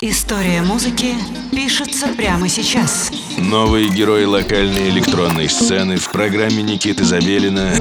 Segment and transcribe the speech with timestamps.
[0.00, 1.16] История музыки
[1.50, 3.10] пишется прямо сейчас.
[3.36, 7.72] Новые герои локальной электронной сцены в программе Никиты Забелина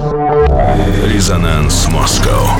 [1.05, 2.59] «Резонанс Москва».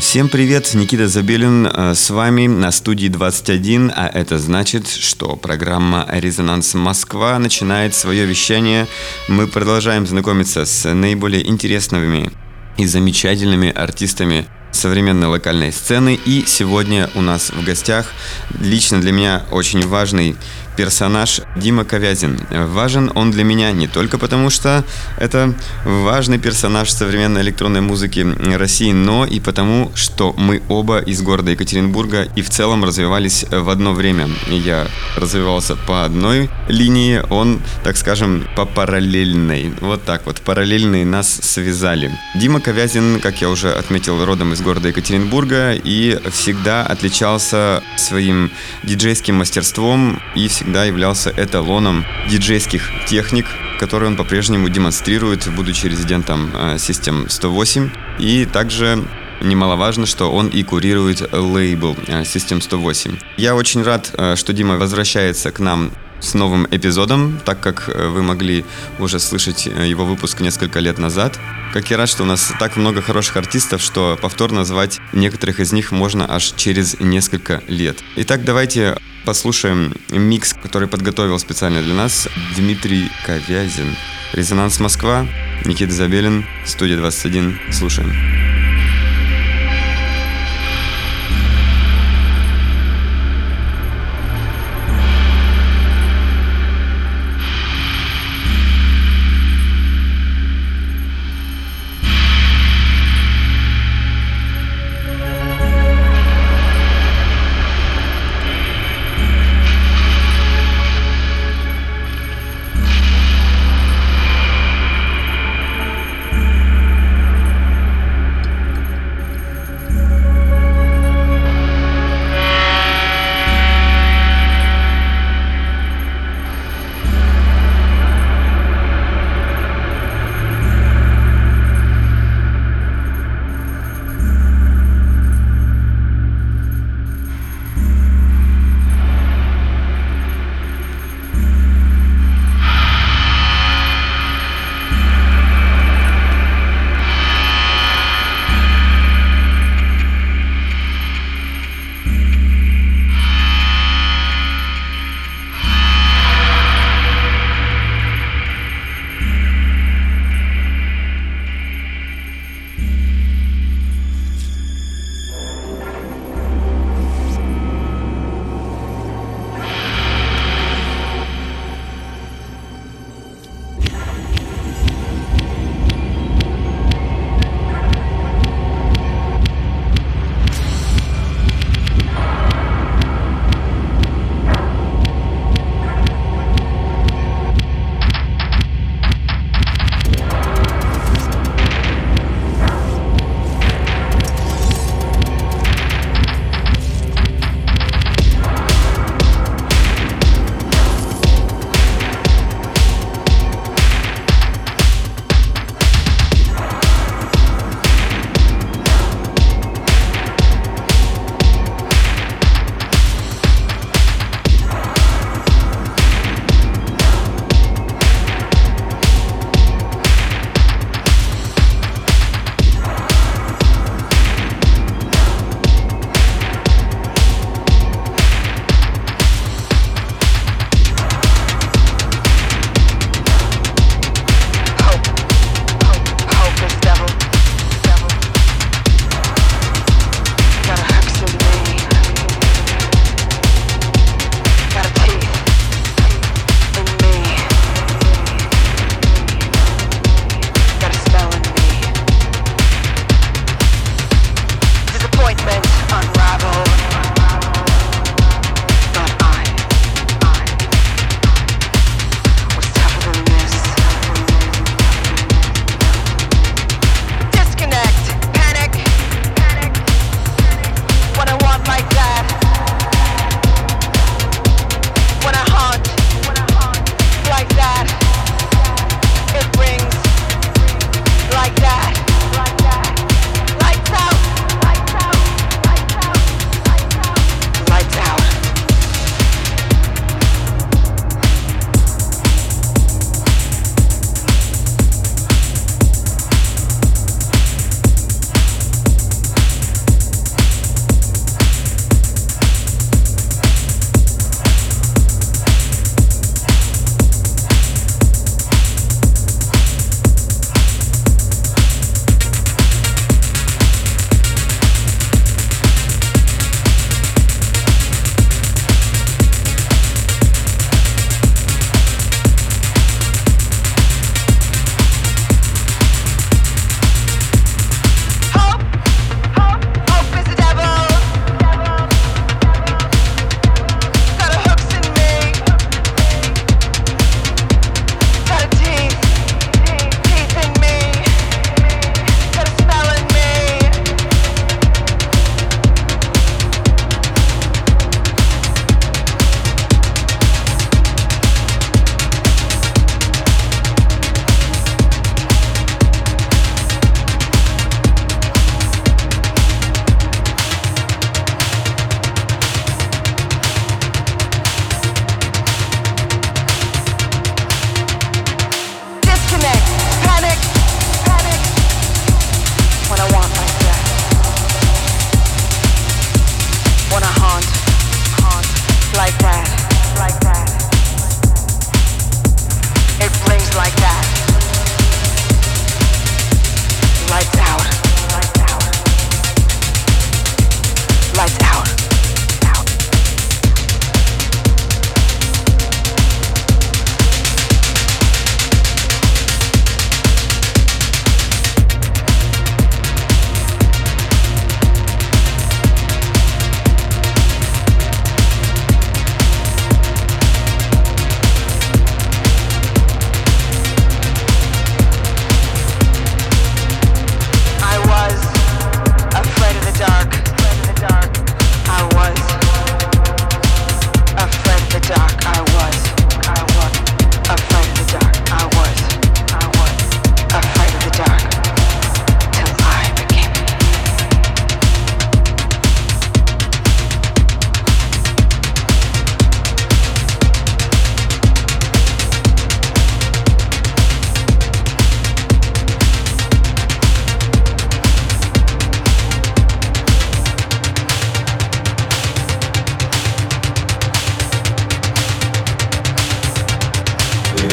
[0.00, 6.08] Всем привет, Никита Забелин э, с вами на студии 21, а это значит, что программа
[6.10, 8.88] «Резонанс Москва» начинает свое вещание.
[9.28, 12.32] Мы продолжаем знакомиться с наиболее интересными
[12.78, 16.18] и замечательными артистами современной локальной сцены.
[16.24, 18.12] И сегодня у нас в гостях
[18.60, 20.36] лично для меня очень важный
[20.76, 22.40] персонаж Дима Ковязин.
[22.50, 24.84] Важен он для меня не только потому, что
[25.18, 31.50] это важный персонаж современной электронной музыки России, но и потому, что мы оба из города
[31.50, 34.28] Екатеринбурга и в целом развивались в одно время.
[34.48, 39.72] Я развивался по одной линии, он, так скажем, по параллельной.
[39.80, 42.10] Вот так вот, параллельные нас связали.
[42.34, 48.50] Дима Ковязин, как я уже отметил, родом из города Екатеринбурга и всегда отличался своим
[48.82, 53.44] диджейским мастерством и всегда всегда являлся эталоном диджейских техник,
[53.78, 57.90] которые он по-прежнему демонстрирует, будучи резидентом э, System 108.
[58.18, 59.04] И также
[59.42, 63.18] Немаловажно, что он и курирует лейбл э, System 108.
[63.36, 65.90] Я очень рад, э, что Дима возвращается к нам
[66.20, 68.64] с новым эпизодом, так как э, вы могли
[68.98, 71.38] уже слышать э, его выпуск несколько лет назад.
[71.74, 75.72] Как я рад, что у нас так много хороших артистов, что повторно звать некоторых из
[75.72, 77.98] них можно аж через несколько лет.
[78.16, 83.96] Итак, давайте послушаем микс, который подготовил специально для нас Дмитрий Ковязин.
[84.32, 85.26] Резонанс Москва,
[85.64, 87.58] Никита Забелин, студия 21.
[87.72, 88.63] Слушаем.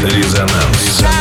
[0.03, 1.20] Резонанс.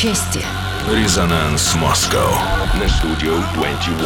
[0.00, 0.44] Дело чести.
[0.92, 3.98] Резонанс Москва на студию 21.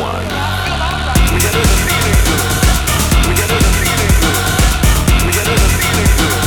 [5.25, 6.42] We